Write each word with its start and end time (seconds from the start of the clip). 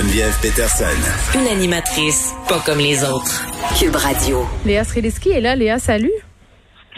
Geneviève 0.00 0.34
Peterson. 0.40 1.38
Une 1.38 1.46
animatrice 1.46 2.32
pas 2.48 2.62
comme 2.64 2.78
les 2.78 3.04
autres. 3.04 3.44
Cube 3.78 3.94
Radio. 3.96 4.46
Léa 4.64 4.82
Srediski 4.82 5.28
est 5.28 5.42
là. 5.42 5.54
Léa, 5.54 5.78
salut. 5.78 6.10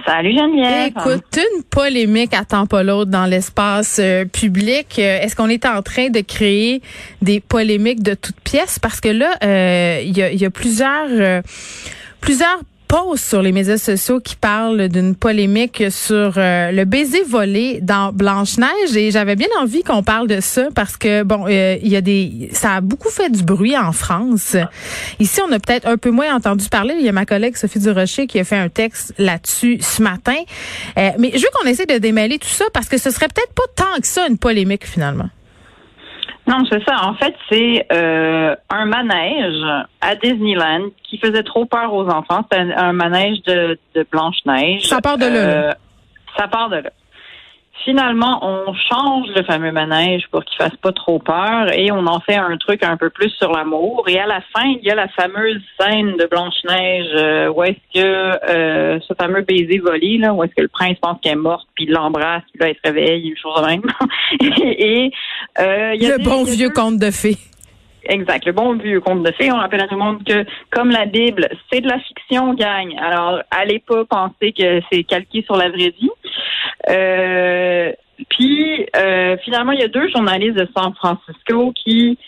Salut 0.06 0.30
Geneviève. 0.32 0.92
Écoute, 0.96 1.24
une 1.56 1.64
polémique 1.64 2.32
attend 2.32 2.66
pas 2.66 2.84
l'autre 2.84 3.10
dans 3.10 3.26
l'espace 3.26 3.98
euh, 4.00 4.24
public. 4.24 5.00
Euh, 5.00 5.18
Est-ce 5.20 5.34
qu'on 5.34 5.48
est 5.48 5.66
en 5.66 5.82
train 5.82 6.10
de 6.10 6.20
créer 6.20 6.80
des 7.22 7.40
polémiques 7.40 8.04
de 8.04 8.14
toutes 8.14 8.38
pièces? 8.40 8.78
Parce 8.78 9.00
que 9.00 9.08
là, 9.08 9.32
euh, 9.42 10.00
il 10.04 10.16
y, 10.16 10.22
a, 10.22 10.30
y 10.32 10.44
a 10.44 10.50
plusieurs... 10.50 11.08
euh, 11.10 11.42
plusieurs 12.20 12.60
sur 13.16 13.40
les 13.40 13.52
médias 13.52 13.78
sociaux 13.78 14.20
qui 14.20 14.36
parlent 14.36 14.88
d'une 14.88 15.14
polémique 15.14 15.84
sur 15.90 16.34
euh, 16.36 16.70
le 16.72 16.84
baiser 16.84 17.22
volé 17.22 17.80
dans 17.80 18.12
Blanche-Neige 18.12 18.96
et 18.96 19.10
j'avais 19.10 19.34
bien 19.34 19.48
envie 19.60 19.82
qu'on 19.82 20.02
parle 20.02 20.28
de 20.28 20.40
ça 20.40 20.68
parce 20.74 20.98
que 20.98 21.22
bon 21.22 21.46
euh, 21.48 21.78
il 21.82 21.88
y 21.88 21.96
a 21.96 22.02
des 22.02 22.50
ça 22.52 22.74
a 22.74 22.80
beaucoup 22.82 23.08
fait 23.08 23.30
du 23.30 23.42
bruit 23.42 23.76
en 23.78 23.92
France. 23.92 24.56
Ici 25.18 25.40
on 25.46 25.50
a 25.52 25.58
peut-être 25.58 25.86
un 25.86 25.96
peu 25.96 26.10
moins 26.10 26.34
entendu 26.34 26.68
parler, 26.68 26.94
il 26.98 27.04
y 27.04 27.08
a 27.08 27.12
ma 27.12 27.24
collègue 27.24 27.56
Sophie 27.56 27.78
Durocher 27.78 28.26
qui 28.26 28.38
a 28.38 28.44
fait 28.44 28.58
un 28.58 28.68
texte 28.68 29.14
là-dessus 29.16 29.78
ce 29.80 30.02
matin. 30.02 30.36
Euh, 30.98 31.10
mais 31.18 31.30
je 31.34 31.38
veux 31.38 31.50
qu'on 31.54 31.68
essaie 31.68 31.86
de 31.86 31.98
démêler 31.98 32.38
tout 32.38 32.48
ça 32.48 32.66
parce 32.74 32.88
que 32.88 32.98
ce 32.98 33.10
serait 33.10 33.28
peut-être 33.28 33.54
pas 33.54 33.62
tant 33.74 34.00
que 34.00 34.06
ça 34.06 34.26
une 34.28 34.38
polémique 34.38 34.86
finalement. 34.86 35.30
Non, 36.52 36.64
c'est 36.70 36.84
ça. 36.84 37.06
En 37.06 37.14
fait, 37.14 37.34
c'est 37.50 37.86
euh, 37.92 38.54
un 38.68 38.84
manège 38.84 39.62
à 40.02 40.14
Disneyland 40.16 40.90
qui 41.02 41.16
faisait 41.18 41.42
trop 41.42 41.64
peur 41.64 41.94
aux 41.94 42.06
enfants. 42.08 42.44
C'est 42.50 42.58
un, 42.58 42.70
un 42.76 42.92
manège 42.92 43.40
de, 43.42 43.78
de 43.94 44.06
Blanche-Neige. 44.10 44.82
Ça 44.82 45.00
part 45.00 45.16
de 45.16 45.24
là, 45.24 45.30
là. 45.30 45.38
Euh, 45.38 45.72
ça 46.36 46.48
part 46.48 46.68
de 46.68 46.76
là. 46.76 46.90
Finalement, 47.84 48.38
on 48.42 48.72
change 48.74 49.26
le 49.34 49.42
fameux 49.44 49.72
manège 49.72 50.22
pour 50.30 50.44
qu'il 50.44 50.56
fasse 50.56 50.76
pas 50.76 50.92
trop 50.92 51.18
peur 51.18 51.72
et 51.72 51.90
on 51.90 52.06
en 52.06 52.20
fait 52.20 52.36
un 52.36 52.56
truc 52.56 52.84
un 52.84 52.96
peu 52.96 53.10
plus 53.10 53.30
sur 53.30 53.50
l'amour. 53.52 54.04
Et 54.08 54.18
à 54.20 54.26
la 54.26 54.40
fin, 54.54 54.64
il 54.64 54.80
y 54.84 54.90
a 54.90 54.94
la 54.94 55.08
fameuse 55.08 55.60
scène 55.80 56.16
de 56.16 56.26
Blanche-Neige 56.30 57.08
euh, 57.16 57.48
où 57.48 57.62
est-ce 57.64 58.00
que 58.00 58.50
euh, 58.50 59.00
ce 59.00 59.14
fameux 59.14 59.42
baiser 59.42 59.78
volé, 59.78 60.18
là, 60.18 60.32
où 60.32 60.44
est-ce 60.44 60.54
que 60.54 60.62
le 60.62 60.68
prince 60.68 60.96
pense 61.02 61.18
qu'elle 61.20 61.32
est 61.32 61.36
morte, 61.36 61.66
puis 61.74 61.84
il 61.84 61.92
l'embrasse, 61.92 62.42
puis 62.52 62.60
là, 62.62 62.68
il 62.70 62.74
se 62.76 62.80
réveille, 62.84 63.28
une 63.28 63.36
chose 63.36 63.60
de 63.60 63.66
même. 63.66 63.82
et 64.40 65.10
euh, 65.58 65.94
il 65.94 66.02
y 66.02 66.06
a 66.06 66.12
Le 66.12 66.18
des- 66.18 66.24
bon 66.24 66.44
vieux 66.44 66.70
conte 66.70 66.98
de 66.98 67.10
fées. 67.10 67.36
Exact. 68.04 68.44
Le 68.46 68.52
bon 68.52 68.74
vieux 68.74 69.00
conte 69.00 69.22
de 69.22 69.30
fées. 69.30 69.52
On 69.52 69.58
rappelle 69.58 69.80
à 69.80 69.86
tout 69.86 69.94
le 69.94 70.00
monde 70.00 70.24
que, 70.24 70.44
comme 70.70 70.90
la 70.90 71.06
Bible, 71.06 71.48
c'est 71.72 71.80
de 71.80 71.88
la 71.88 72.00
fiction, 72.00 72.52
gagne. 72.54 72.98
Alors, 72.98 73.40
allez 73.52 73.78
pas 73.78 74.04
penser 74.04 74.52
que 74.52 74.80
c'est 74.90 75.04
calqué 75.04 75.42
sur 75.44 75.56
la 75.56 75.68
vraie 75.68 75.94
vie. 76.00 76.10
Euh, 76.90 77.92
puis, 78.30 78.86
euh, 78.96 79.36
finalement, 79.44 79.72
il 79.72 79.80
y 79.80 79.84
a 79.84 79.88
deux 79.88 80.08
journalistes 80.10 80.56
de 80.56 80.68
San 80.76 80.92
Francisco 80.94 81.72
qui 81.72 82.18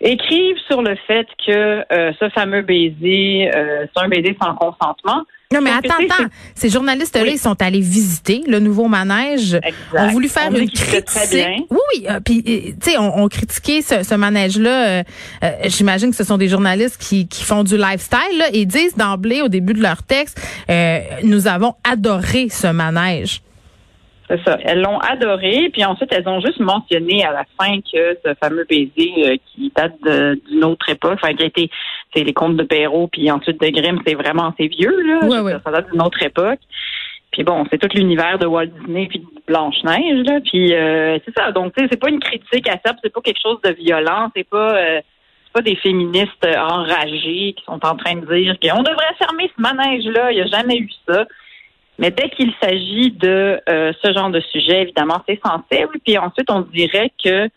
écrivent 0.00 0.56
sur 0.68 0.82
le 0.82 0.96
fait 1.06 1.26
que 1.46 1.84
euh, 1.92 2.12
ce 2.18 2.28
fameux 2.30 2.62
baiser, 2.62 3.50
euh, 3.54 3.86
c'est 3.94 4.02
un 4.04 4.08
baiser 4.08 4.36
sans 4.42 4.54
consentement. 4.56 5.22
Non, 5.54 5.60
mais 5.60 5.70
attends, 5.70 5.94
attends. 6.02 6.28
Ces 6.54 6.70
journalistes-là, 6.70 7.22
Oui. 7.24 7.32
ils 7.34 7.38
sont 7.38 7.60
allés 7.60 7.80
visiter 7.80 8.42
le 8.48 8.58
nouveau 8.58 8.88
manège. 8.88 9.54
Exact. 9.54 9.72
ont 10.00 10.08
voulu 10.08 10.28
faire 10.28 10.48
On 10.50 10.54
une 10.56 10.68
critique. 10.70 11.04
très 11.04 11.28
bien. 11.28 11.56
Oui, 11.70 11.78
oui. 11.94 12.06
euh, 12.08 12.20
Puis, 12.24 12.38
euh, 12.38 12.72
tu 12.82 12.90
sais, 12.90 12.98
on, 12.98 13.22
on 13.22 13.28
critiquait 13.28 13.82
ce, 13.82 14.02
ce 14.02 14.14
manège-là. 14.14 14.88
euh, 14.88 15.02
euh, 15.44 15.50
J'imagine 15.66 16.10
que 16.10 16.16
ce 16.16 16.24
sont 16.24 16.38
des 16.38 16.48
journalistes 16.48 16.96
qui, 17.00 17.28
qui 17.28 17.44
font 17.44 17.62
du 17.64 17.76
lifestyle 17.76 18.38
là, 18.38 18.46
et 18.52 18.64
disent 18.64 18.96
d'emblée 18.96 19.42
au 19.42 19.48
début 19.48 19.74
de 19.74 19.82
leur 19.82 20.02
texte, 20.02 20.40
euh, 20.70 21.00
nous 21.22 21.46
avons 21.46 21.74
adoré 21.84 22.48
ce 22.48 22.68
manège. 22.68 23.42
C'est 24.32 24.44
ça. 24.44 24.58
Elles 24.64 24.80
l'ont 24.80 24.98
adoré, 24.98 25.68
puis 25.70 25.84
ensuite 25.84 26.10
elles 26.10 26.26
ont 26.26 26.40
juste 26.40 26.58
mentionné 26.58 27.22
à 27.22 27.32
la 27.32 27.44
fin 27.60 27.80
que 27.80 28.16
ce 28.24 28.34
fameux 28.42 28.64
baiser 28.66 29.12
euh, 29.18 29.36
qui 29.46 29.70
date 29.76 29.92
d'une 30.48 30.64
autre 30.64 30.88
époque, 30.88 31.18
enfin 31.22 31.34
qui 31.34 31.42
a 31.42 31.46
été, 31.46 31.70
c'est 32.14 32.24
les 32.24 32.32
contes 32.32 32.56
de 32.56 32.62
Perrault, 32.62 33.08
puis 33.08 33.30
ensuite 33.30 33.60
de 33.60 33.68
Grimm, 33.68 34.00
c'est 34.06 34.14
vraiment 34.14 34.48
assez 34.48 34.68
vieux 34.68 35.02
là. 35.02 35.26
Ouais, 35.26 35.40
ouais. 35.40 35.52
Ça 35.64 35.70
date 35.70 35.90
d'une 35.90 36.00
autre 36.00 36.22
époque. 36.22 36.60
Puis 37.30 37.44
bon, 37.44 37.66
c'est 37.70 37.76
tout 37.76 37.88
l'univers 37.94 38.38
de 38.38 38.46
Walt 38.46 38.66
Disney 38.66 39.06
puis 39.06 39.18
de 39.18 39.26
Blanche 39.46 39.82
Neige 39.84 40.24
là. 40.26 40.40
Puis 40.40 40.72
euh, 40.72 41.18
c'est 41.26 41.34
ça. 41.36 41.52
Donc 41.52 41.74
tu 41.74 41.82
sais, 41.82 41.88
c'est 41.90 42.00
pas 42.00 42.08
une 42.08 42.20
critique 42.20 42.68
à 42.68 42.78
ça, 42.84 42.94
puis 42.94 43.00
c'est 43.04 43.12
pas 43.12 43.20
quelque 43.20 43.40
chose 43.42 43.60
de 43.62 43.70
violent, 43.72 44.30
c'est 44.34 44.48
pas. 44.48 44.76
euh, 44.76 45.00
c'est 45.44 45.62
pas 45.62 45.70
des 45.70 45.76
féministes 45.76 46.46
enragées 46.46 47.54
qui 47.54 47.62
sont 47.66 47.78
en 47.84 47.94
train 47.96 48.14
de 48.14 48.24
dire 48.34 48.56
qu'on 48.58 48.82
devrait 48.82 49.14
fermer 49.18 49.50
ce 49.54 49.60
manège-là. 49.60 50.32
Il 50.32 50.36
n'y 50.36 50.40
a 50.40 50.46
jamais 50.46 50.78
eu 50.78 50.88
ça. 51.06 51.26
Mais 51.98 52.10
dès 52.10 52.30
qu'il 52.30 52.52
s'agit 52.60 53.10
de 53.10 53.60
euh, 53.68 53.92
ce 54.02 54.12
genre 54.12 54.30
de 54.30 54.40
sujet, 54.40 54.82
évidemment, 54.82 55.22
c'est 55.28 55.40
sensible. 55.44 55.98
Puis 56.04 56.18
ensuite, 56.18 56.50
on 56.50 56.60
dirait 56.60 57.12
que 57.22 57.48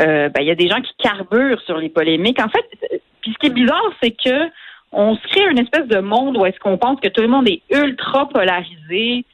euh, 0.00 0.28
ben, 0.28 0.40
il 0.40 0.46
y 0.46 0.50
a 0.50 0.54
des 0.54 0.68
gens 0.68 0.80
qui 0.80 0.92
carburent 0.98 1.60
sur 1.62 1.76
les 1.78 1.88
polémiques. 1.88 2.40
En 2.40 2.48
fait, 2.48 3.00
puis 3.20 3.32
ce 3.32 3.38
qui 3.38 3.46
est 3.46 3.54
bizarre, 3.54 3.92
c'est 4.02 4.12
que 4.12 4.50
on 4.92 5.16
se 5.16 5.28
crée 5.28 5.50
une 5.50 5.58
espèce 5.58 5.86
de 5.86 6.00
monde 6.00 6.36
où 6.36 6.44
est-ce 6.44 6.58
qu'on 6.58 6.76
pense 6.76 7.00
que 7.00 7.08
tout 7.08 7.22
le 7.22 7.28
monde 7.28 7.48
est 7.48 7.62
ultra 7.70 8.28
polarisé. 8.28 9.24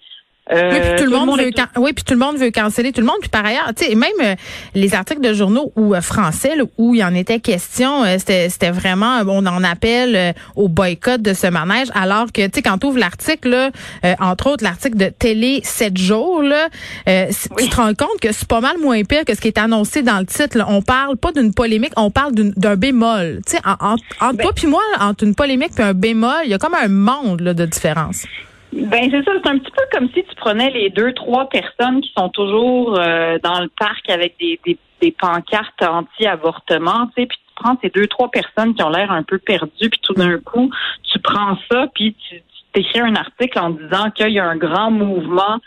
Euh, 0.50 0.70
oui, 0.72 0.78
puis 0.80 1.04
tout 1.04 1.10
le 1.10 1.16
monde, 1.16 1.38
veut 1.38 1.48
est- 1.48 1.52
can- 1.52 1.68
oui, 1.76 1.92
puis 1.92 2.04
tout 2.04 2.14
le 2.14 2.20
monde 2.20 2.36
veut 2.38 2.50
canceller 2.50 2.92
tout 2.92 3.00
le 3.02 3.06
monde. 3.06 3.16
Puis 3.20 3.28
par 3.28 3.44
ailleurs, 3.44 3.70
tu 3.76 3.84
sais, 3.84 3.94
même 3.94 4.10
euh, 4.22 4.34
les 4.74 4.94
articles 4.94 5.20
de 5.20 5.34
journaux 5.34 5.72
ou 5.76 5.94
euh, 5.94 6.00
français 6.00 6.56
là, 6.56 6.64
où 6.78 6.94
il 6.94 7.00
y 7.00 7.04
en 7.04 7.14
était 7.14 7.40
question, 7.40 8.04
c'était 8.18 8.70
vraiment, 8.70 9.20
on 9.26 9.44
en 9.46 9.62
appelle 9.62 10.34
au 10.56 10.68
boycott 10.68 11.20
de 11.20 11.34
ce 11.34 11.46
manège, 11.48 11.88
alors 11.94 12.26
que 12.32 12.46
tu 12.46 12.50
sais 12.54 12.62
quand 12.62 12.78
tu 12.78 12.86
ouvres 12.86 12.98
l'article, 12.98 13.48
là, 13.48 13.70
euh, 14.04 14.14
entre 14.20 14.50
autres 14.50 14.64
l'article 14.64 14.96
de 14.96 15.08
Télé 15.08 15.60
7 15.64 15.96
jours, 15.98 16.42
là, 16.42 16.68
euh, 17.08 17.26
tu 17.58 17.68
te 17.68 17.76
rends 17.76 17.94
compte 17.94 18.18
que 18.20 18.32
c'est 18.32 18.48
pas 18.48 18.60
mal 18.60 18.78
moins 18.78 19.02
pire 19.04 19.24
que 19.26 19.34
ce 19.34 19.40
qui 19.40 19.48
est 19.48 19.58
annoncé 19.58 20.02
dans 20.02 20.18
le 20.18 20.26
titre. 20.26 20.56
là. 20.58 20.66
On 20.68 20.80
parle 20.82 21.16
pas 21.16 21.32
d'une 21.32 21.52
polémique, 21.52 21.92
on 21.96 22.10
parle 22.10 22.32
d'un 22.34 22.76
bémol. 22.76 23.40
Tu 23.46 23.56
sais, 23.56 23.62
en, 23.64 23.72
en- 23.86 23.92
entre 24.26 24.36
Ben 24.36 24.42
toi 24.44 24.52
puis 24.54 24.66
moi, 24.66 24.82
entre 25.00 25.24
une 25.24 25.34
polémique 25.34 25.72
puis 25.74 25.84
un 25.84 25.94
bémol, 25.94 26.32
il 26.44 26.50
y 26.50 26.54
a 26.54 26.58
comme 26.58 26.74
un 26.74 26.88
monde 26.88 27.40
là, 27.40 27.52
de 27.54 27.66
différence. 27.66 28.24
Ben 28.72 29.10
c'est 29.10 29.24
ça, 29.24 29.32
c'est 29.42 29.48
un 29.48 29.58
petit 29.58 29.70
peu 29.70 29.82
comme 29.92 30.08
si 30.08 30.22
tu 30.24 30.34
prenais 30.36 30.70
les 30.70 30.90
deux, 30.90 31.12
trois 31.14 31.48
personnes 31.48 32.00
qui 32.00 32.12
sont 32.16 32.28
toujours 32.28 32.98
euh, 32.98 33.38
dans 33.42 33.60
le 33.60 33.68
parc 33.68 34.08
avec 34.10 34.34
des, 34.38 34.60
des, 34.64 34.78
des 35.00 35.10
pancartes 35.12 35.82
anti-avortement, 35.82 37.06
tu 37.08 37.22
sais, 37.22 37.26
puis 37.26 37.38
tu 37.38 37.54
prends 37.54 37.76
ces 37.82 37.88
deux, 37.88 38.06
trois 38.06 38.30
personnes 38.30 38.74
qui 38.74 38.82
ont 38.82 38.90
l'air 38.90 39.10
un 39.10 39.22
peu 39.22 39.38
perdues, 39.38 39.88
puis 39.90 40.00
tout 40.02 40.14
d'un 40.14 40.38
coup, 40.38 40.70
tu 41.10 41.18
prends 41.18 41.56
ça, 41.70 41.86
puis 41.94 42.14
tu, 42.28 42.42
t'écris 42.72 43.00
un 43.00 43.14
article 43.14 43.58
en 43.58 43.70
disant 43.70 44.10
qu'il 44.10 44.30
y 44.30 44.38
a 44.38 44.44
un 44.44 44.56
grand 44.56 44.90
mouvement 44.90 45.58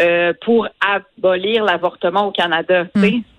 euh, 0.00 0.32
pour 0.42 0.68
abolir 0.80 1.64
l'avortement 1.64 2.26
au 2.26 2.30
Canada, 2.30 2.84
tu 2.94 3.00
sais. 3.00 3.08
C'est 3.08 3.16
un 3.16 3.31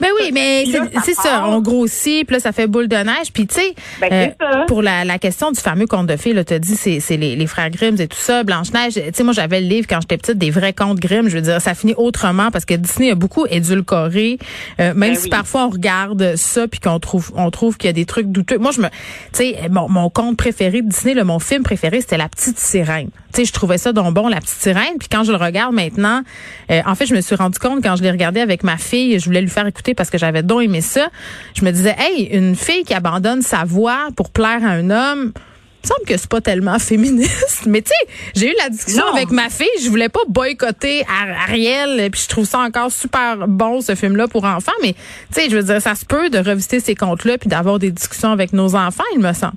Ben 0.00 0.08
oui, 0.20 0.30
mais 0.32 0.64
c'est 1.04 1.14
ça. 1.14 1.44
On 1.46 1.60
grossit, 1.60 2.26
puis 2.26 2.34
là, 2.36 2.40
ça 2.40 2.52
fait 2.52 2.66
boule 2.66 2.88
de 2.88 2.96
neige. 2.96 3.32
Puis 3.32 3.46
tu 3.46 3.54
sais, 3.56 3.74
Ben, 4.00 4.32
ça. 4.40 4.64
pour 4.66 4.82
la, 4.82 5.04
la 5.04 5.18
question 5.18 5.50
du 5.52 5.60
fameux 5.60 5.86
conte 5.86 6.06
de 6.06 6.16
fées, 6.16 6.32
là, 6.32 6.44
t'as 6.44 6.58
dit, 6.58 6.76
c'est 6.76 7.00
c'est 7.00 7.16
les, 7.16 7.36
les 7.36 7.46
frères 7.46 7.70
Grimm 7.70 7.96
et 8.00 8.06
tout 8.08 8.16
ça, 8.18 8.42
Blanche-Neige. 8.44 8.94
Tu 8.94 9.00
sais, 9.12 9.22
moi, 9.24 9.32
j'avais 9.32 9.60
le 9.60 9.66
livre 9.68 9.86
quand 9.88 10.00
j'étais 10.00 10.16
petite, 10.18 10.38
des 10.38 10.50
vrais 10.50 10.72
contes 10.72 10.98
Grimm. 11.00 11.28
Je 11.28 11.36
veux 11.36 11.42
dire, 11.42 11.60
ça 11.60 11.74
finit 11.74 11.94
autrement 11.96 12.50
parce 12.50 12.64
que 12.64 12.74
Disney 12.74 13.10
a 13.10 13.14
beaucoup 13.14 13.46
édulcoré. 13.48 14.38
euh, 14.80 14.94
même 14.94 15.12
Ben 15.12 15.16
si 15.16 15.24
oui. 15.24 15.30
parfois 15.30 15.66
on 15.66 15.70
regarde 15.70 16.36
ça 16.36 16.68
puis 16.68 16.80
qu'on 16.80 16.98
trouve 17.00 17.32
on 17.36 17.50
trouve 17.50 17.76
qu'il 17.76 17.88
y 17.88 17.90
a 17.90 17.92
des 17.94 18.04
trucs 18.06 18.26
douteux. 18.28 18.58
Moi, 18.58 18.70
je 18.72 18.80
me, 18.80 18.86
tu 18.88 18.92
sais, 19.32 19.56
mon, 19.70 19.88
mon 19.88 20.10
conte 20.10 20.36
préféré 20.36 20.82
de 20.82 20.88
Disney, 20.88 21.14
là, 21.14 21.24
mon 21.24 21.38
film 21.38 21.62
préféré, 21.62 22.00
c'était 22.00 22.16
La 22.18 22.28
Petite 22.28 22.58
Sirène. 22.58 23.08
Tu 23.32 23.40
sais, 23.40 23.44
je 23.46 23.52
trouvais 23.52 23.78
ça 23.78 23.92
donc 23.92 24.14
bon, 24.14 24.28
La 24.28 24.40
Petite 24.40 24.60
Sirène. 24.60 24.98
Puis 24.98 25.08
quand 25.10 25.24
je 25.24 25.32
le 25.32 25.38
regarde 25.38 25.74
maintenant, 25.74 26.22
euh, 26.70 26.80
en 26.86 26.94
fait, 26.94 27.06
je 27.06 27.14
me 27.14 27.20
suis 27.20 27.34
rendu 27.34 27.58
compte 27.58 27.82
quand 27.82 27.96
je 27.96 28.02
l'ai 28.02 28.10
regardé 28.10 28.40
avec 28.40 28.62
ma 28.62 28.76
fille, 28.76 29.18
je 29.18 29.24
voulais 29.24 29.40
faire 29.54 29.66
écouter 29.66 29.94
parce 29.94 30.10
que 30.10 30.18
j'avais 30.18 30.42
donc 30.42 30.62
aimé 30.62 30.80
ça. 30.80 31.08
Je 31.54 31.64
me 31.64 31.70
disais, 31.70 31.94
hey, 31.98 32.24
une 32.24 32.54
fille 32.56 32.84
qui 32.84 32.92
abandonne 32.94 33.42
sa 33.42 33.64
voix 33.64 34.08
pour 34.16 34.30
plaire 34.30 34.60
à 34.64 34.68
un 34.70 34.90
homme. 34.90 35.32
Il 35.34 35.88
me 35.90 35.94
semble 35.96 36.06
que 36.06 36.16
c'est 36.16 36.30
pas 36.30 36.40
tellement 36.40 36.78
féministe, 36.90 37.64
mais 37.66 37.82
tu 37.82 37.90
sais, 37.90 38.12
j'ai 38.34 38.50
eu 38.50 38.54
la 38.58 38.70
discussion 38.70 39.04
Non. 39.06 39.14
avec 39.16 39.30
ma 39.30 39.50
fille, 39.50 39.66
je 39.82 39.90
voulais 39.90 40.08
pas 40.08 40.20
boycotter 40.28 41.02
Ar- 41.02 41.42
Ariel, 41.48 42.10
puis 42.10 42.22
je 42.22 42.28
trouve 42.28 42.46
ça 42.46 42.60
encore 42.60 42.90
super 42.90 43.46
bon 43.46 43.82
ce 43.82 43.94
film-là 43.94 44.26
pour 44.26 44.44
enfants, 44.46 44.72
mais 44.80 44.94
tu 44.94 44.98
sais, 45.42 45.50
je 45.50 45.56
veux 45.56 45.62
dire, 45.62 45.82
ça 45.82 45.94
se 45.94 46.06
peut 46.06 46.30
de 46.30 46.38
revisiter 46.38 46.80
ces 46.80 46.94
contes-là 46.94 47.36
puis 47.36 47.50
d'avoir 47.50 47.78
des 47.78 47.90
discussions 47.90 48.32
avec 48.32 48.54
nos 48.54 48.74
enfants, 48.74 49.04
il 49.14 49.20
me 49.20 49.32
semble. 49.34 49.52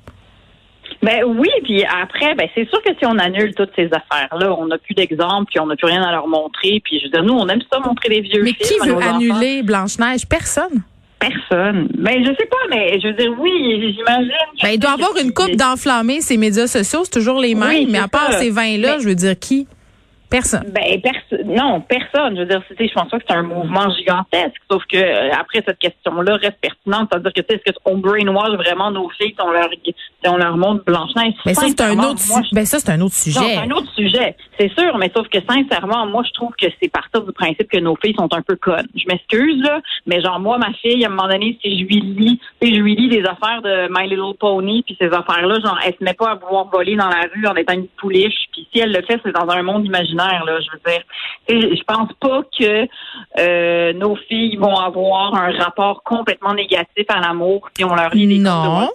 Ben 1.03 1.23
oui, 1.25 1.49
puis 1.63 1.83
après, 1.85 2.33
ben 2.35 2.47
c'est 2.55 2.67
sûr 2.69 2.81
que 2.81 2.89
si 2.97 3.05
on 3.05 3.17
annule 3.19 3.53
toutes 3.55 3.71
ces 3.75 3.85
affaires-là, 3.85 4.53
on 4.57 4.65
n'a 4.67 4.77
plus 4.77 4.95
d'exemples, 4.95 5.45
puis 5.51 5.59
on 5.59 5.67
n'a 5.67 5.75
plus 5.75 5.85
rien 5.88 6.01
à 6.01 6.11
leur 6.11 6.27
montrer. 6.27 6.81
Puis 6.83 6.99
je 6.99 7.05
veux 7.05 7.11
dire, 7.11 7.23
nous, 7.23 7.33
on 7.35 7.47
aime 7.47 7.61
ça 7.71 7.79
montrer 7.79 8.09
des 8.09 8.21
vieux 8.21 8.41
Mais 8.44 8.53
films 8.53 8.81
qui 8.83 8.89
veut 8.89 8.97
annuler 8.97 9.61
Blanche-Neige? 9.63 10.27
Personne. 10.27 10.81
Personne. 11.19 11.88
Ben, 11.97 12.23
je 12.23 12.29
sais 12.29 12.45
pas, 12.45 12.57
mais 12.69 12.99
je 12.99 13.07
veux 13.07 13.13
dire, 13.13 13.33
oui, 13.39 13.51
j'imagine. 13.95 14.31
Ben, 14.61 14.69
il 14.69 14.79
doit 14.79 14.91
avoir 14.91 15.15
une 15.21 15.33
coupe 15.33 15.55
d'enflammés, 15.55 16.21
ces 16.21 16.38
médias 16.38 16.67
sociaux, 16.67 17.01
c'est 17.05 17.11
toujours 17.19 17.39
les 17.39 17.55
mêmes, 17.55 17.69
Oui, 17.69 17.88
mais 17.89 17.97
à 17.99 18.07
part 18.07 18.31
ça. 18.33 18.39
ces 18.39 18.49
vins-là, 18.51 18.97
Mais- 18.97 19.03
je 19.03 19.07
veux 19.09 19.15
dire, 19.15 19.38
qui? 19.39 19.67
Personne. 20.29 20.71
Ben, 20.74 21.01
perso- 21.01 21.44
non, 21.45 21.81
personne. 21.81 22.35
Je 22.35 22.41
veux 22.41 22.47
dire, 22.47 22.62
je 22.69 22.94
pense 22.94 23.09
pas 23.09 23.18
que 23.19 23.25
c'est 23.27 23.35
un 23.35 23.44
mouvement 23.44 23.89
gigantesque. 23.91 24.62
Sauf 24.69 24.83
que 24.91 24.97
euh, 24.97 25.31
après 25.31 25.63
cette 25.65 25.79
question-là 25.79 26.35
reste 26.35 26.57
pertinente, 26.59 27.07
c'est-à-dire 27.12 27.31
que 27.33 27.41
tu 27.41 27.56
sais, 27.56 27.62
est-ce 27.65 27.77
qu'on 27.83 27.97
brainwash 27.97 28.56
vraiment 28.57 28.91
nos 28.91 29.09
filles 29.09 29.33
si 29.38 29.41
on 29.41 29.51
leur, 29.51 29.69
si 29.83 29.94
on 30.27 30.38
leur 30.38 30.57
montre 30.57 30.83
Blanche 30.83 31.12
Neige 31.15 31.33
Mais 31.45 31.53
ça, 31.53 31.68
c'est 31.68 31.81
un 31.81 31.97
autre, 32.00 32.21
moi, 32.27 32.41
ben, 32.51 32.65
ça, 32.65 32.79
c'est 32.79 32.91
un 32.91 33.00
autre 33.01 33.15
sujet. 33.15 33.39
C'est 33.39 33.57
un 33.57 33.71
autre 33.71 33.91
sujet, 33.95 34.35
c'est 34.59 34.71
sûr, 34.77 34.97
mais 34.97 35.12
sauf 35.15 35.27
que 35.29 35.39
sincèrement, 35.50 36.06
moi, 36.07 36.24
je 36.27 36.33
trouve 36.33 36.51
que 36.59 36.68
c'est 36.81 36.89
partir 36.89 37.21
du 37.21 37.31
principe 37.31 37.69
que 37.69 37.80
nos 37.80 37.95
filles 37.95 38.15
sont 38.18 38.33
un 38.33 38.41
peu 38.41 38.57
connes. 38.57 38.88
Je 38.95 39.06
m'excuse, 39.07 39.62
là, 39.63 39.80
mais 40.06 40.21
genre, 40.21 40.39
moi, 40.39 40.57
ma 40.57 40.73
fille, 40.73 41.03
à 41.06 41.07
un 41.07 41.12
moment 41.12 41.30
donné, 41.30 41.57
si 41.62 41.80
je 41.80 41.85
lui 41.85 42.01
lis, 42.01 42.39
sais, 42.62 42.73
je 42.73 42.80
lui 42.81 42.95
lis 42.95 43.07
des 43.09 43.23
affaires 43.23 43.62
de 43.62 43.88
My 43.91 44.09
Little 44.09 44.38
Pony, 44.38 44.83
puis 44.83 44.97
ces 45.00 45.07
affaires-là, 45.07 45.59
genre, 45.62 45.80
elle 45.85 45.94
se 45.94 46.03
met 46.03 46.13
pas 46.13 46.31
à 46.31 46.35
vouloir 46.35 46.65
voler 46.65 46.95
dans 46.95 47.07
la 47.07 47.21
rue 47.33 47.47
en 47.47 47.56
étant 47.56 47.73
une 47.73 47.88
pouliche, 47.88 48.35
puis 48.51 48.68
si 48.73 48.80
elle 48.80 48.91
le 48.91 49.01
fait, 49.03 49.19
c'est 49.23 49.31
dans 49.31 49.50
un 49.50 49.62
monde 49.63 49.85
imaginaire, 49.85 50.17
là, 50.18 50.60
je 50.60 50.72
veux 50.72 50.81
dire. 50.86 51.04
Je 51.50 51.84
pense 51.84 52.12
pas 52.19 52.42
que 52.58 52.88
euh, 53.40 53.94
nos 53.94 54.16
filles 54.16 54.58
vont 54.58 54.75
avoir 54.75 55.34
un 55.36 55.52
rapport 55.58 56.04
complètement 56.04 56.54
négatif 56.54 57.06
à 57.10 57.19
l'amour 57.19 57.69
si 57.75 57.84
on 57.84 57.96
leur 57.96 58.14
lit 58.14 58.28
des 58.28 58.40
Non. 58.40 58.90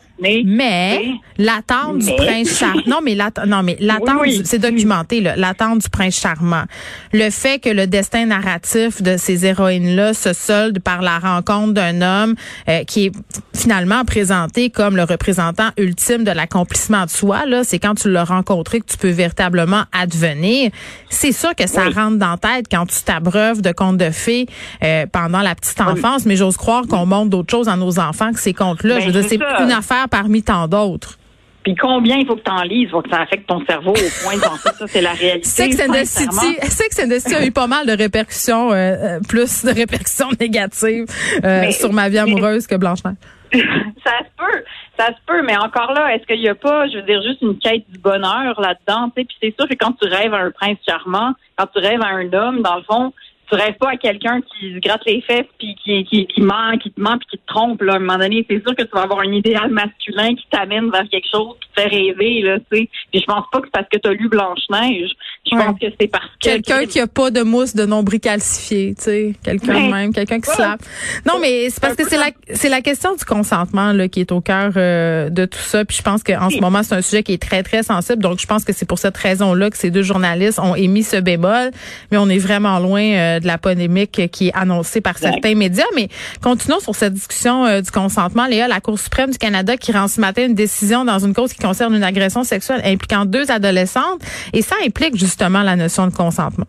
Mais 0.45 1.13
l'attente 1.39 1.99
du 1.99 2.15
prince 2.17 2.59
charmant. 2.59 2.81
Non, 2.87 2.99
mais 3.03 3.15
l'attente, 3.15 3.47
non, 3.47 3.63
mais 3.63 3.77
l'attente, 3.81 4.19
Oui, 4.21 4.29
oui. 4.31 4.39
du- 4.39 4.45
c'est 4.45 4.59
documenté, 4.59 5.21
l'attente 5.37 5.79
du 5.81 5.89
prince 5.91 6.19
charmant. 6.19 6.65
Le 7.13 7.31
fait 7.31 7.59
que 7.59 7.69
le 7.71 7.87
destin 7.87 8.27
narratif 8.27 9.03
de 9.03 9.17
ces 9.17 9.47
héroïnes-là 9.47 10.15
se 10.15 10.33
solde 10.33 10.79
par 10.81 11.01
la 11.03 11.19
rencontre 11.19 11.73
d'un 11.73 12.03
homme 12.03 12.35
euh, 12.69 12.85
qui 12.85 13.07
est 13.07 13.13
finalement 13.55 14.05
présenté 14.05 14.71
comme 14.71 14.97
le 14.97 15.05
représentant 15.05 15.71
ultime 15.79 16.25
de 16.25 16.31
l'accomplissement 16.31 17.05
de 17.05 17.11
soi, 17.11 17.47
là, 17.47 17.65
c'est 17.65 17.79
quand 17.79 17.95
tu 17.95 18.11
l'as 18.11 18.25
rencontré 18.25 18.81
que 18.81 18.87
tu 18.87 18.97
peux 18.97 19.11
véritablement 19.11 19.85
advenir. 19.93 20.71
C'est 21.11 21.33
sûr 21.33 21.55
que 21.55 21.67
ça 21.69 21.83
Oui. 21.87 21.95
rentre 21.95 22.17
dans 22.19 22.37
tête 22.37 22.67
quand 22.71 22.87
tu 22.87 23.01
t'abreuves 23.03 23.63
de 23.63 23.73
contes 23.73 23.97
de 23.99 24.11
fées 24.11 24.47
euh, 24.83 25.07
pendant 25.11 25.41
la 25.41 25.55
petite 25.55 25.81
enfance, 25.81 26.27
mais 26.27 26.37
j'ose 26.37 26.57
croire 26.57 26.83
qu'on 26.89 27.07
montre 27.07 27.31
d'autres 27.31 27.51
choses 27.51 27.69
à 27.69 27.77
nos 27.77 27.99
enfants 27.99 28.33
que 28.33 28.41
ces 28.41 28.53
contes-là. 28.55 28.97
Ben, 28.97 29.01
Je 29.01 29.07
veux 29.11 29.21
dire, 29.21 29.29
c'est 29.29 29.63
une 29.65 29.73
affaire 29.73 30.09
parmi 30.13 30.43
tant 30.45 30.69
d'autres. 30.69 31.19
Puis 31.65 31.75
combien 31.77 32.17
il 32.17 32.27
faut 32.27 32.35
que 32.37 32.43
tu 32.43 32.51
en 32.51 32.63
lises 32.63 32.91
pour 32.91 33.03
que 33.05 33.09
ça 33.11 33.21
affecte 33.21 33.47
ton 33.49 33.65
cerveau 33.65 33.93
au 33.93 34.25
point 34.25 34.35
de 34.37 34.41
penser 34.41 34.69
ça, 34.79 34.87
c'est 34.89 35.01
la 35.01 35.13
réalité. 35.13 35.49
Sex 35.49 35.81
and 35.81 35.93
the. 35.93 36.05
City, 36.05 36.57
Sex 36.69 37.01
and 37.05 37.09
the 37.09 37.21
City 37.21 37.35
a 37.37 37.47
eu 37.47 37.53
pas 37.53 37.69
mal 37.69 37.87
de 37.87 37.93
répercussions, 37.97 38.73
euh, 38.73 38.75
euh, 38.75 39.21
plus 39.29 39.65
de 39.65 39.71
répercussions 39.71 40.29
négatives 40.41 41.07
euh, 41.45 41.61
Mais- 41.63 41.73
sur 41.73 41.93
ma 41.93 42.09
vie 42.09 42.15
mais- 42.17 42.23
amoureuse 42.33 42.67
que 42.67 42.75
Blanche-Neige. 42.75 43.15
ça 43.53 44.13
se 44.19 44.31
peut, 44.37 44.65
ça 44.99 45.07
se 45.09 45.21
peut, 45.27 45.43
mais 45.45 45.57
encore 45.57 45.93
là, 45.93 46.15
est-ce 46.17 46.27
qu'il 46.27 46.41
n'y 46.41 46.49
a 46.49 46.55
pas, 46.57 46.89
je 46.89 46.97
veux 46.97 47.03
dire, 47.03 47.23
juste 47.23 47.43
une 47.43 47.59
quête 47.59 47.85
du 47.91 47.99
bonheur 47.99 48.61
là-dedans, 48.61 49.11
tu 49.15 49.21
sais, 49.23 49.27
puis 49.27 49.37
c'est 49.43 49.55
sûr 49.57 49.69
que 49.69 49.75
quand 49.75 49.93
tu 50.01 50.09
rêves 50.09 50.33
à 50.35 50.39
un 50.39 50.51
prince 50.51 50.79
charmant, 50.89 51.33
quand 51.57 51.67
tu 51.75 51.79
rêves 51.81 52.01
à 52.03 52.09
un 52.09 52.33
homme, 52.33 52.63
dans 52.63 52.77
le 52.77 52.83
fond, 52.83 53.13
tu 53.53 53.57
rêves 53.63 53.75
pas 53.79 53.91
à 53.91 53.97
quelqu'un 53.97 54.41
qui 54.41 54.75
se 54.75 54.79
gratte 54.81 55.03
les 55.07 55.21
fesses 55.23 55.47
puis 55.59 55.75
qui, 55.85 56.05
qui, 56.05 56.27
qui 56.27 56.41
ment, 56.41 56.77
qui 56.83 56.91
te 56.91 57.01
ment 57.01 57.19
puis 57.19 57.27
qui 57.33 57.39
te 57.39 57.47
trompe, 57.47 57.83
là. 57.83 57.95
À 57.95 57.97
un 57.97 57.99
moment 57.99 58.19
donné, 58.19 58.47
c'est 58.49 58.63
sûr 58.63 58.75
que 58.75 58.83
tu 58.83 58.91
vas 58.95 59.03
avoir 59.03 59.21
un 59.21 59.33
idéal 59.33 59.71
masculin 59.71 60.35
qui 60.35 60.45
t'amène 60.51 60.91
vers 60.91 61.05
quelque 61.11 61.29
chose 61.31 61.55
qui 61.61 61.69
te 61.75 61.81
fait 61.83 61.89
rêver, 61.89 62.41
là, 62.43 62.59
tu 62.71 62.79
sais. 62.79 62.89
Puis 63.13 63.21
je 63.21 63.25
pense 63.27 63.45
pas 63.53 63.61
que 63.61 63.67
c'est 63.67 63.73
parce 63.73 63.89
que 63.93 63.99
tu 63.99 64.09
as 64.09 64.13
lu 64.15 64.29
Blanche-Neige. 64.29 65.11
Je 65.51 65.57
Ouais. 65.57 65.65
pense 65.67 65.79
que 65.79 65.87
c'est 66.01 66.07
parce 66.07 66.25
que... 66.25 66.49
Quelqu'un 66.49 66.87
qui 66.87 67.01
a 67.01 67.07
pas 67.07 67.31
de 67.31 67.43
mousse 67.43 67.75
de 67.75 67.85
nombril 67.85 68.21
calcifié, 68.21 68.95
tu 68.97 69.03
sais, 69.03 69.33
quelqu'un 69.45 69.73
de 69.75 69.79
Ouais. 69.79 69.89
même, 69.91 70.15
quelqu'un 70.15 70.41
qui 70.41 70.49
Ouais. 70.49 70.55
slappe. 70.57 70.81
Non, 71.27 71.35
mais 71.41 71.69
c'est 71.69 71.81
parce 71.81 71.95
que 71.97 72.09
c'est 72.09 72.17
la 72.17 72.31
c'est 72.55 72.69
la 72.69 72.81
question 72.81 73.15
du 73.17 73.25
consentement 73.25 73.93
là 73.93 74.09
qui 74.09 74.21
est 74.21 74.31
au 74.33 74.41
cœur 74.41 74.73
euh, 74.77 75.29
de 75.31 75.45
tout 75.45 75.59
ça. 75.59 75.85
Puis 75.85 75.97
je 75.99 76.03
pense 76.03 76.23
qu'en 76.23 76.49
ce 76.51 76.59
moment 76.61 76.83
c'est 76.83 76.95
un 76.95 77.03
sujet 77.03 77.23
qui 77.23 77.33
est 77.35 77.43
très 77.43 77.63
très 77.63 77.83
sensible. 77.83 78.23
Donc 78.23 78.39
je 78.41 78.47
pense 78.47 78.65
que 78.65 78.73
c'est 78.73 78.87
pour 78.87 78.99
cette 78.99 79.17
raison-là 79.17 79.71
que 79.71 79.77
ces 79.77 79.91
deux 79.91 80.03
journalistes 80.03 80.59
ont 80.61 80.75
émis 80.77 81.03
ce 81.03 81.17
bémol. 81.17 81.71
Mais 82.11 82.19
on 82.19 82.29
est 82.29 82.39
vraiment 82.39 82.79
loin 82.79 83.03
euh, 83.03 83.41
de 83.43 83.47
la 83.47 83.59
polémique 83.59 84.31
qui 84.31 84.49
est 84.49 84.57
annoncée 84.57 85.01
par 85.01 85.13
Exact. 85.17 85.33
certains 85.33 85.55
médias. 85.55 85.85
Mais 85.95 86.09
continuons 86.43 86.81
sur 86.81 86.95
cette 86.95 87.13
discussion 87.13 87.67
euh, 87.67 87.81
du 87.81 87.91
consentement. 87.91 88.47
Léa, 88.47 88.69
la 88.69 88.81
Cour 88.81 88.99
suprême 88.99 89.31
du 89.31 89.39
Canada 89.39 89.77
qui 89.77 89.93
rend 89.93 90.09
ce 90.09 90.21
matin 90.21 90.47
une 90.47 90.55
décision 90.55 91.05
dans 91.05 91.19
une 91.19 91.35
cause 91.35 91.53
qui 91.53 91.61
concerne 91.61 91.95
une 91.95 92.05
agression 92.05 92.45
sexuelle 92.45 92.81
impliquant 92.85 93.25
deux 93.25 93.51
adolescentes. 93.51 94.23
Et 94.53 94.63
ça 94.63 94.77
implique 94.87 95.17
justement 95.17 95.63
la 95.63 95.77
notion 95.77 96.07
de 96.07 96.15
consentement. 96.15 96.67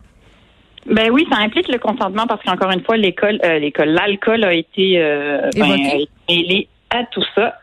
Ben 0.86 1.10
oui, 1.10 1.26
ça 1.30 1.38
implique 1.38 1.68
le 1.68 1.78
consentement 1.78 2.26
parce 2.26 2.42
qu'encore 2.42 2.70
une 2.70 2.82
fois, 2.82 2.96
l'école, 2.96 3.40
euh, 3.44 3.58
l'école, 3.58 3.88
l'alcool 3.88 4.44
a 4.44 4.52
été 4.52 5.00
euh, 5.00 5.48
ben, 5.56 5.70
a 5.70 5.76
été 5.76 6.08
mêlé 6.28 6.68
à 6.90 7.04
tout 7.10 7.24
ça. 7.34 7.54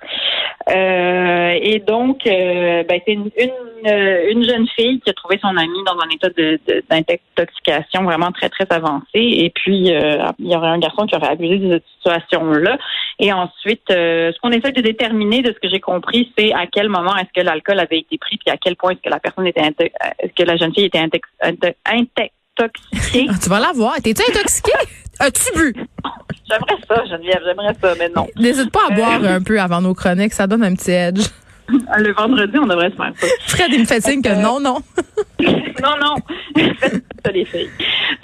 Euh, 0.70 1.58
et 1.62 1.80
donc, 1.80 2.26
euh, 2.28 2.84
ben, 2.84 3.00
c'est 3.06 3.14
une, 3.14 3.30
une, 3.38 3.88
euh, 3.92 4.32
une 4.32 4.44
jeune 4.44 4.68
fille 4.76 5.00
qui 5.02 5.10
a 5.10 5.14
trouvé 5.14 5.40
son 5.42 5.56
amie 5.58 5.84
dans 5.86 5.98
un 6.00 6.10
état 6.14 6.30
de, 6.30 6.60
de- 6.68 6.84
d'intoxication 6.90 8.04
vraiment 8.04 8.32
très, 8.32 8.50
très 8.50 8.68
avancé. 8.70 9.06
Et 9.16 9.52
puis, 9.54 9.94
euh, 9.94 10.18
il 10.40 10.52
y 10.52 10.56
aurait 10.56 10.70
un 10.70 10.80
garçon 10.80 11.06
qui 11.06 11.16
aurait 11.16 11.30
abusé 11.30 11.58
de 11.58 11.74
cette 11.74 11.84
situation-là. 11.98 12.78
Et 13.20 13.32
ensuite, 13.34 13.90
euh, 13.92 14.32
ce 14.34 14.40
qu'on 14.40 14.52
essaie 14.52 14.72
de 14.72 14.82
déterminer, 14.82 15.42
de 15.42 15.54
ce 15.54 15.60
que 15.60 15.70
j'ai 15.70 15.80
compris, 15.80 16.32
c'est 16.38 16.54
à 16.54 16.66
quel 16.68 16.90
moment 16.90 17.16
est-ce 17.18 17.40
que 17.40 17.46
l'alcool 17.46 17.80
avait 17.80 18.00
été 18.00 18.18
pris, 18.18 18.38
puis 18.38 18.52
à 18.52 18.58
quel 18.58 18.76
point 18.76 18.92
est-ce 18.92 19.02
que 19.02 19.10
la 19.10 19.20
personne 19.20 19.48
était, 19.48 19.62
est-ce 19.62 20.34
que 20.36 20.44
la 20.44 20.58
jeune 20.58 20.74
fille 20.74 20.86
était 20.86 21.00
intoxiquée. 21.00 23.28
Ah, 23.30 23.34
tu 23.42 23.50
vas 23.50 23.60
la 23.60 23.72
voir. 23.74 23.96
T'es-tu 24.04 24.22
intoxiqué? 24.30 24.72
As-tu 25.20 25.58
bu? 25.58 25.74
J'aimerais 26.50 26.82
ça, 26.88 27.06
Geneviève, 27.06 27.42
j'aimerais 27.46 27.76
ça, 27.82 27.94
mais 27.98 28.10
non. 28.10 28.28
N'hésite 28.36 28.72
pas 28.72 28.82
à 28.90 28.94
boire 28.94 29.24
un 29.24 29.42
peu 29.42 29.60
avant 29.60 29.82
nos 29.82 29.94
chroniques, 29.94 30.34
ça 30.34 30.48
donne 30.48 30.64
un 30.64 30.74
petit 30.76 30.92
edge. 30.92 31.22
Le 31.98 32.14
vendredi, 32.14 32.58
on 32.60 32.68
devrait 32.68 32.90
se 32.92 32.96
faire 32.96 33.12
ça. 33.16 33.28
Fred, 33.48 33.70
il 33.74 33.80
me 33.82 33.86
fait 33.86 34.02
signe 34.02 34.22
que 34.22 34.30
non, 34.42 34.60
non. 34.60 34.78
non, 35.40 35.96
non, 36.02 36.16
faites 36.56 36.94
ça, 37.26 37.32
les 37.32 37.46
filles. 37.46 37.70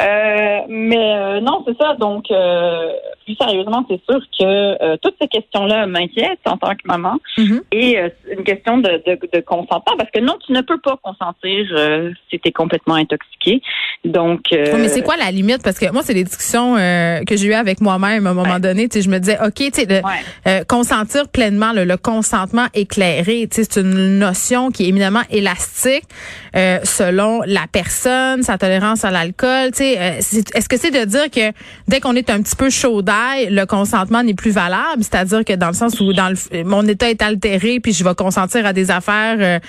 Euh, 0.01 0.59
mais 0.69 0.97
euh, 0.97 1.39
non, 1.41 1.63
c'est 1.67 1.77
ça. 1.77 1.95
Donc, 1.99 2.25
euh, 2.31 2.91
plus 3.25 3.35
sérieusement, 3.35 3.85
c'est 3.89 4.01
sûr 4.09 4.19
que 4.39 4.43
euh, 4.83 4.97
toutes 5.01 5.15
ces 5.21 5.27
questions-là 5.27 5.87
m'inquiètent 5.87 6.39
en 6.45 6.57
tant 6.57 6.71
que 6.71 6.85
maman. 6.85 7.17
Mhm. 7.37 7.61
Et 7.71 7.97
euh, 7.99 8.09
c'est 8.25 8.33
une 8.35 8.43
question 8.43 8.77
de, 8.77 9.01
de, 9.05 9.19
de 9.33 9.39
consentement, 9.41 9.95
parce 9.97 10.09
que 10.11 10.19
non, 10.19 10.35
tu 10.45 10.51
ne 10.51 10.61
peux 10.61 10.79
pas 10.79 10.97
consentir 11.01 11.65
euh, 11.71 12.11
si 12.29 12.39
tu 12.39 12.49
es 12.49 12.51
complètement 12.51 12.95
intoxiqué. 12.95 13.61
Donc, 14.05 14.41
euh, 14.53 14.73
Ouais, 14.73 14.77
mais 14.79 14.87
c'est 14.89 15.01
quoi 15.03 15.15
la 15.17 15.31
limite? 15.31 15.63
Parce 15.63 15.79
que 15.79 15.91
moi, 15.91 16.01
c'est 16.03 16.13
des 16.13 16.23
discussions 16.23 16.75
euh, 16.77 17.21
que 17.23 17.35
j'ai 17.35 17.47
eues 17.47 17.53
avec 17.53 17.81
moi-même 17.81 18.27
à 18.27 18.29
un 18.31 18.33
moment 18.33 18.53
Ouais. 18.53 18.59
donné. 18.59 18.87
Je 18.93 19.09
me 19.09 19.19
disais, 19.19 19.37
OK, 19.45 19.53
tu 19.55 19.69
sais, 19.73 19.85
de- 19.85 19.95
Ouais. 19.95 20.01
euh, 20.47 20.63
consentir 20.67 21.27
pleinement, 21.27 21.73
le, 21.73 21.83
le 21.83 21.97
consentement 21.97 22.67
éclairé, 22.73 23.36
c'est 23.51 23.77
une 23.77 24.19
notion 24.19 24.71
qui 24.71 24.85
est 24.85 24.87
éminemment 24.87 25.23
élastique 25.29 26.05
euh, 26.55 26.79
selon 26.83 27.41
la 27.45 27.65
personne, 27.71 28.43
sa 28.43 28.57
tolérance 28.57 29.05
à 29.05 29.11
l'alcool. 29.11 29.71
Euh, 29.79 30.17
est-ce 30.19 30.69
que 30.69 30.77
c'est 30.77 30.91
de 30.91 31.05
dire 31.05 31.29
que 31.29 31.51
dès 31.87 31.99
qu'on 31.99 32.15
est 32.15 32.29
un 32.29 32.41
petit 32.41 32.55
peu 32.55 32.69
chaud 32.69 33.01
d'ail, 33.01 33.49
le 33.51 33.65
consentement 33.65 34.23
n'est 34.23 34.33
plus 34.33 34.51
valable? 34.51 35.03
C'est-à-dire 35.03 35.45
que 35.45 35.53
dans 35.53 35.67
le 35.67 35.73
sens 35.73 35.99
où 35.99 36.11
mon 36.65 36.87
état 36.87 37.09
est 37.09 37.21
altéré, 37.21 37.79
puis 37.79 37.93
je 37.93 38.03
vais 38.03 38.15
consentir 38.15 38.65
à 38.65 38.73
des 38.73 38.89
affaires... 38.91 39.37
euh, 39.39 39.59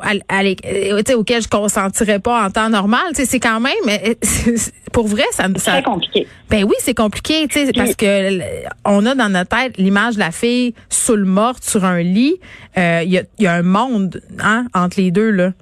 à, 0.00 0.10
à 0.28 0.42
euh, 0.42 1.02
je 1.06 1.48
consentirais 1.48 2.18
pas 2.18 2.44
en 2.46 2.50
temps 2.50 2.68
normal, 2.68 3.02
c'est 3.12 3.40
quand 3.40 3.60
même 3.60 3.72
euh, 3.88 4.14
pour 4.92 5.06
vrai 5.06 5.24
ça, 5.30 5.44
c'est 5.54 5.58
ça 5.58 5.72
très 5.72 5.82
compliqué. 5.82 6.26
ben 6.50 6.64
oui, 6.64 6.74
c'est 6.78 6.94
compliqué, 6.94 7.46
tu 7.48 7.66
sais, 7.66 7.72
parce 7.72 7.94
que 7.94 8.40
on 8.84 9.04
a 9.06 9.14
dans 9.14 9.28
notre 9.28 9.56
tête 9.56 9.76
l'image 9.78 10.14
de 10.14 10.20
la 10.20 10.30
fille 10.30 10.74
sous 10.88 11.16
le 11.16 11.24
morte 11.24 11.64
sur 11.64 11.84
un 11.84 12.02
lit. 12.02 12.40
Euh, 12.76 13.02
Il 13.04 13.12
y, 13.12 13.18
a, 13.18 13.22
y 13.38 13.46
a 13.46 13.52
un 13.52 13.62
monde 13.62 14.20
hein, 14.42 14.66
entre 14.74 15.00
les 15.00 15.10
deux 15.10 15.30
là. 15.30 15.52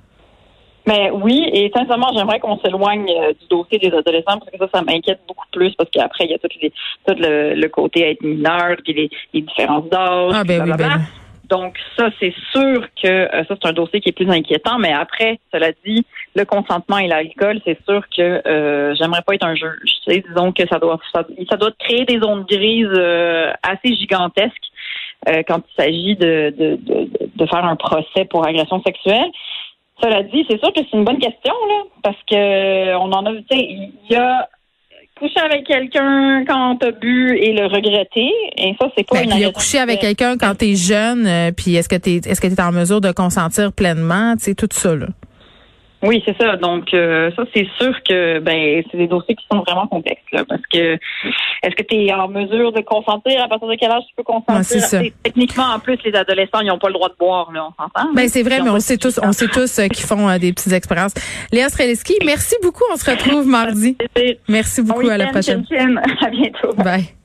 Mais 0.86 1.10
oui, 1.10 1.48
et 1.52 1.70
sincèrement, 1.76 2.08
j'aimerais 2.16 2.40
qu'on 2.40 2.58
s'éloigne 2.58 3.08
euh, 3.08 3.32
du 3.40 3.46
dossier 3.48 3.78
des 3.78 3.92
adolescents 3.96 4.38
parce 4.38 4.50
que 4.50 4.58
ça, 4.58 4.68
ça 4.74 4.82
m'inquiète 4.82 5.20
beaucoup 5.28 5.46
plus 5.52 5.72
parce 5.76 5.88
qu'après, 5.90 6.24
il 6.24 6.32
y 6.32 6.34
a 6.34 6.38
tout, 6.38 6.48
les, 6.60 6.70
tout 7.06 7.14
le, 7.18 7.54
le 7.54 7.68
côté 7.68 8.10
être 8.10 8.22
mineur, 8.22 8.76
puis 8.82 8.92
les, 8.92 9.10
les 9.32 9.42
différences 9.42 9.88
d'âge, 9.88 10.32
Ah, 10.34 10.42
ben 10.42 10.62
oui, 10.64 10.72
ben 10.76 11.00
Donc 11.52 11.76
ça, 11.98 12.08
c'est 12.18 12.34
sûr 12.50 12.80
que 13.02 13.08
euh, 13.08 13.44
ça, 13.44 13.54
c'est 13.60 13.68
un 13.68 13.74
dossier 13.74 14.00
qui 14.00 14.08
est 14.08 14.18
plus 14.20 14.30
inquiétant. 14.30 14.78
Mais 14.78 14.92
après, 14.94 15.38
cela 15.52 15.68
dit, 15.84 16.02
le 16.34 16.46
consentement 16.46 16.96
et 16.96 17.08
l'alcool, 17.08 17.60
c'est 17.66 17.78
sûr 17.84 18.02
que 18.16 18.40
euh, 18.48 18.94
j'aimerais 18.94 19.20
pas 19.20 19.34
être 19.34 19.44
un 19.44 19.54
juge. 19.54 19.92
Disons 20.06 20.52
que 20.52 20.66
ça 20.66 20.78
doit 20.78 20.98
ça, 21.12 21.56
doit 21.58 21.72
créer 21.78 22.06
des 22.06 22.20
zones 22.20 22.44
grises 22.44 22.88
euh, 22.96 23.52
assez 23.62 23.94
gigantesques 23.94 24.68
euh, 25.28 25.42
quand 25.46 25.60
il 25.68 25.74
s'agit 25.76 26.16
de, 26.16 26.54
de, 26.58 26.68
de, 26.76 27.10
de 27.36 27.46
faire 27.46 27.66
un 27.66 27.76
procès 27.76 28.24
pour 28.30 28.46
agression 28.46 28.82
sexuelle. 28.82 29.30
Cela 30.02 30.22
dit, 30.22 30.46
c'est 30.48 30.58
sûr 30.58 30.72
que 30.72 30.80
c'est 30.80 30.96
une 30.96 31.04
bonne 31.04 31.18
question, 31.18 31.54
là, 31.68 31.82
parce 32.02 32.22
que 32.30 32.96
on 32.96 33.12
en 33.12 33.26
a, 33.26 33.32
il 33.50 33.92
y 34.08 34.16
a 34.16 34.48
coucher 35.22 35.40
avec 35.40 35.64
quelqu'un 35.66 36.44
quand 36.46 36.76
t'as 36.80 36.90
bu 36.90 37.36
et 37.38 37.52
le 37.52 37.66
regretter, 37.66 38.30
et 38.58 38.74
ça, 38.80 38.88
c'est 38.96 39.06
pas 39.06 39.16
Ben, 39.16 39.24
une 39.24 39.30
puis 39.30 39.40
il 39.40 39.44
a 39.44 39.52
couché 39.52 39.78
avec 39.78 40.00
quelqu'un 40.00 40.36
quand 40.36 40.54
t'es 40.56 40.74
jeune, 40.74 41.26
euh, 41.26 41.52
puis 41.56 41.76
est-ce 41.76 41.88
que 41.88 41.96
t'es 41.96 42.16
est-ce 42.16 42.40
que 42.40 42.48
t'es 42.48 42.60
en 42.60 42.72
mesure 42.72 43.00
de 43.00 43.12
consentir 43.12 43.72
pleinement, 43.72 44.34
tu 44.36 44.44
sais 44.44 44.54
tout 44.54 44.68
ça 44.72 44.94
là? 44.96 45.06
Oui, 46.02 46.22
c'est 46.26 46.36
ça. 46.36 46.56
Donc, 46.56 46.92
euh, 46.94 47.30
ça, 47.36 47.44
c'est 47.54 47.66
sûr 47.78 47.94
que 48.02 48.40
ben 48.40 48.82
c'est 48.90 48.96
des 48.96 49.06
dossiers 49.06 49.36
qui 49.36 49.46
sont 49.50 49.60
vraiment 49.60 49.86
complexes, 49.86 50.22
là, 50.32 50.44
parce 50.48 50.62
que 50.72 50.94
est-ce 51.62 51.76
que 51.76 51.82
tu 51.82 51.94
es 51.94 52.12
en 52.12 52.28
mesure 52.28 52.72
de 52.72 52.80
consentir? 52.80 53.40
À 53.42 53.48
partir 53.48 53.68
de 53.68 53.76
quel 53.76 53.90
âge 53.90 54.02
tu 54.08 54.14
peux 54.16 54.24
consentir? 54.24 54.80
Ça. 54.80 55.00
Techniquement, 55.22 55.66
en 55.74 55.78
plus, 55.78 55.98
les 56.04 56.14
adolescents, 56.14 56.60
ils 56.60 56.66
n'ont 56.66 56.78
pas 56.78 56.88
le 56.88 56.94
droit 56.94 57.08
de 57.08 57.14
boire, 57.18 57.52
là, 57.52 57.68
on 57.68 57.82
s'entend? 57.82 58.12
Ben 58.14 58.28
c'est 58.28 58.42
vrai, 58.42 58.60
mais 58.62 58.70
on 58.70 58.80
sait 58.80 58.98
tous, 58.98 59.20
on 59.22 59.32
sait 59.32 59.48
tous 59.48 59.78
euh, 59.78 59.86
qui 59.86 60.02
font 60.02 60.28
euh, 60.28 60.38
des 60.38 60.52
petites 60.52 60.72
expériences. 60.72 61.14
Léa 61.52 61.68
Streliski, 61.68 62.14
merci 62.24 62.56
beaucoup. 62.62 62.84
On 62.92 62.96
se 62.96 63.08
retrouve 63.08 63.46
mardi. 63.60 63.96
Merci 64.48 64.82
Bon 64.82 64.94
beaucoup. 64.94 65.08
À 65.08 65.18
la 65.18 65.28
prochaine. 65.28 65.64
À 66.20 66.30
bientôt. 66.30 66.72
Bye. 66.76 67.21